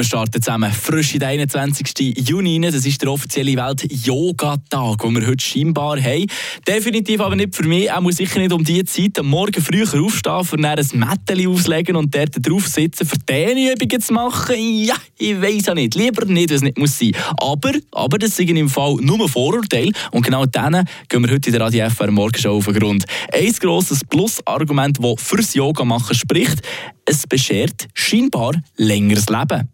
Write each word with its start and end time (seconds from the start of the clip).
Wir 0.00 0.04
starten 0.04 0.40
zusammen 0.40 0.72
frisch 0.72 1.12
in 1.12 1.20
den 1.20 1.28
21. 1.28 2.26
Juni. 2.26 2.58
Das 2.58 2.86
ist 2.86 3.02
der 3.02 3.12
offizielle 3.12 3.54
Welt-Yoga-Tag, 3.54 5.02
den 5.02 5.14
wir 5.14 5.26
heute 5.26 5.44
scheinbar 5.44 6.00
haben. 6.00 6.24
Definitiv 6.66 7.20
aber 7.20 7.36
nicht 7.36 7.54
für 7.54 7.64
mich, 7.64 7.92
auch 7.92 8.10
sicher 8.10 8.38
nicht 8.38 8.50
um 8.50 8.64
diese 8.64 8.86
Zeit. 8.86 9.18
Am 9.18 9.26
Morgen 9.26 9.60
früh 9.60 9.82
aufstehen, 9.82 10.44
für 10.44 10.56
dann 10.56 10.78
ein 10.78 10.88
Mätteli 10.94 11.46
auslegen 11.46 11.96
und 11.96 12.14
dort 12.14 12.34
drauf 12.40 12.66
sitzen, 12.66 13.06
für 13.06 13.18
diese 13.18 13.72
Übungen 13.74 14.00
zu 14.00 14.12
machen. 14.14 14.56
Ja, 14.58 14.94
ich 15.18 15.38
weiß 15.38 15.68
auch 15.68 15.74
nicht. 15.74 15.94
Lieber 15.94 16.24
nicht, 16.24 16.50
es 16.50 16.62
nicht 16.62 16.78
muss 16.78 16.98
sein. 16.98 17.12
Aber, 17.36 17.72
aber 17.92 18.16
das 18.16 18.34
sind 18.36 18.56
im 18.56 18.70
Fall 18.70 18.94
nur 19.02 19.28
Vorurteile. 19.28 19.92
Und 20.12 20.24
genau 20.24 20.46
denen 20.46 20.88
gehen 21.10 21.22
wir 21.22 21.34
heute 21.34 21.50
in 21.50 21.52
der 21.52 21.60
Radio 21.60 21.90
FR 21.90 22.10
Morgenshow 22.10 22.56
auf 22.56 22.64
den 22.64 22.72
Grund. 22.72 23.04
Ein 23.34 23.52
grosses 23.52 24.02
Plus-Argument, 24.08 24.98
das 24.98 25.22
fürs 25.22 25.52
Yoga 25.52 25.84
machen 25.84 26.16
spricht, 26.16 26.62
es 27.10 27.26
beschert 27.26 27.88
scheinbar 27.92 28.52
längeres 28.76 29.26
Leben. 29.28 29.68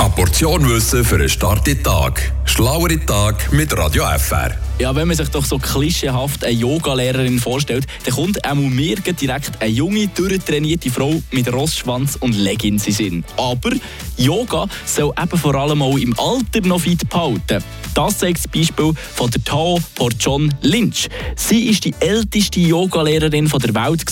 Eine 0.00 0.10
Portion 0.16 0.68
Wissen 0.68 1.04
für 1.04 1.14
einen 1.14 1.28
starken 1.28 1.80
Tag. 1.80 2.32
Schlauere 2.44 2.98
Tag 3.06 3.52
mit 3.52 3.76
Radio 3.78 4.02
FR. 4.18 4.56
Ja, 4.80 4.96
wenn 4.96 5.06
man 5.06 5.16
sich 5.16 5.28
doch 5.28 5.44
so 5.44 5.58
klischeehaft 5.58 6.42
eine 6.42 6.54
Yogalehrerin 6.54 7.38
vorstellt, 7.38 7.86
dann 8.04 8.14
kommt 8.14 8.44
auch 8.44 8.54
mir 8.56 8.96
direkt 8.96 9.62
eine 9.62 9.70
junge, 9.70 10.08
durchtrainierte 10.08 10.90
Frau 10.90 11.22
mit 11.30 11.52
Rossschwanz 11.52 12.16
und 12.16 12.34
Leggings 12.34 12.86
in 12.88 12.92
Sinn. 12.94 13.24
Aber 13.36 13.70
Yoga 14.16 14.66
soll 14.86 15.12
eben 15.22 15.38
vor 15.38 15.54
allem 15.54 15.82
auch 15.82 15.98
im 15.98 16.18
Alter 16.18 16.66
noch 16.66 16.80
fit 16.80 17.08
behalten. 17.08 17.62
Das 17.94 18.18
zeigt 18.18 18.38
das 18.38 18.48
Beispiel 18.48 18.92
von 19.14 19.30
der 19.30 19.44
Tao 19.44 19.78
Porchon 19.94 20.52
Lynch. 20.62 21.08
Sie 21.36 21.68
ist 21.68 21.84
die 21.84 21.94
älteste 22.00 22.60
Yogalehrerin 22.60 23.46
der 23.46 23.74
Welt. 23.74 24.04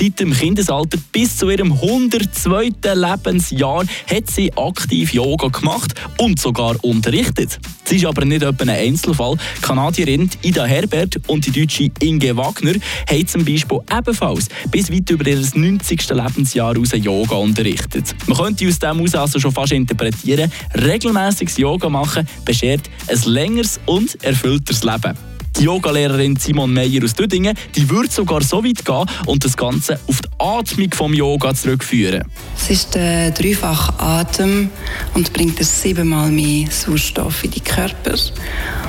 Seit 0.00 0.18
dem 0.18 0.32
Kindesalter 0.32 0.96
bis 1.12 1.36
zu 1.36 1.50
ihrem 1.50 1.74
102. 1.74 2.70
Lebensjahr 2.94 3.84
hat 4.10 4.30
sie 4.30 4.50
aktiv 4.56 5.12
Yoga 5.12 5.48
gemacht 5.48 5.92
und 6.16 6.40
sogar 6.40 6.82
unterrichtet. 6.82 7.58
Sie 7.84 7.96
ist 7.96 8.06
aber 8.06 8.24
nicht 8.24 8.42
etwa 8.42 8.62
ein 8.62 8.70
Einzelfall. 8.70 9.36
Die 9.58 9.60
Kanadierin 9.60 10.30
Ida 10.40 10.64
Herbert 10.64 11.20
und 11.26 11.44
die 11.44 11.50
deutsche 11.50 11.90
Inge 12.00 12.34
Wagner 12.34 12.76
haben 13.10 13.26
zum 13.26 13.44
Beispiel 13.44 13.80
ebenfalls 13.94 14.48
bis 14.70 14.90
weit 14.90 15.10
über 15.10 15.26
ihr 15.26 15.42
90. 15.52 16.08
Lebensjahr 16.08 16.78
aus 16.78 16.92
Yoga 16.94 17.36
unterrichtet. 17.36 18.14
Man 18.26 18.38
könnte 18.38 18.68
aus 18.68 18.78
dem 18.78 19.02
aus 19.02 19.14
also 19.14 19.38
schon 19.38 19.52
fast 19.52 19.72
interpretieren, 19.72 20.50
regelmäßiges 20.82 21.58
Yoga 21.58 21.90
machen 21.90 22.26
beschert 22.46 22.88
ein 23.06 23.20
längeres 23.30 23.78
und 23.84 24.24
erfüllteres 24.24 24.82
Leben. 24.82 25.29
Die 25.60 25.66
Yogalehrerin 25.66 26.36
Simon 26.36 26.72
Meyer 26.72 27.04
aus 27.04 27.12
Dödingen, 27.12 27.54
die 27.76 27.90
würde 27.90 28.10
sogar 28.10 28.42
so 28.42 28.64
weit 28.64 28.82
gehen 28.82 29.04
und 29.26 29.44
das 29.44 29.58
Ganze 29.58 30.00
auf 30.08 30.22
die 30.22 30.28
Atmung 30.38 30.90
vom 30.94 31.12
Yoga 31.12 31.54
zurückführen. 31.54 32.24
Es 32.56 32.70
ist 32.70 32.94
der 32.94 33.30
dreifache 33.30 33.92
Atem 34.00 34.70
und 35.12 35.30
bringt 35.34 35.62
siebenmal 35.62 36.30
mehr 36.30 36.70
Sauerstoff 36.70 37.44
in 37.44 37.50
die 37.50 37.60
Körper. 37.60 38.14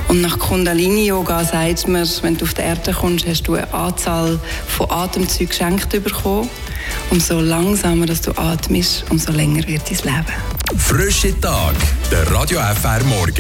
Und 0.08 0.22
nach 0.22 0.40
Kundalini-Yoga 0.40 1.44
sagt 1.44 1.90
man, 1.90 2.08
wenn 2.22 2.38
du 2.38 2.46
auf 2.46 2.54
die 2.54 2.62
Erde 2.62 2.94
kommst, 2.94 3.28
hast 3.28 3.42
du 3.50 3.56
eine 3.56 3.74
Anzahl 3.74 4.40
von 4.66 4.90
Atemzügen 4.92 5.50
geschenkt 5.50 5.90
bekommen. 5.90 6.50
Umso 7.10 7.42
langsamer 7.42 8.06
dass 8.06 8.22
du 8.22 8.32
atmest, 8.38 9.04
umso 9.10 9.34
länger 9.34 9.68
wird 9.68 9.82
dein 9.90 9.98
Leben. 9.98 10.80
Frische 10.80 11.38
Tag, 11.42 11.76
der 12.10 12.32
Radio 12.32 12.62
FR 12.62 13.04
Morgen. 13.04 13.30